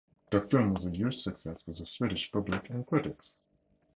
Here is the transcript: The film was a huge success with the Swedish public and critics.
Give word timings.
The 0.31 0.41
film 0.41 0.73
was 0.73 0.87
a 0.87 0.89
huge 0.89 1.21
success 1.21 1.61
with 1.67 1.77
the 1.77 1.85
Swedish 1.85 2.31
public 2.31 2.71
and 2.71 2.87
critics. 2.87 3.35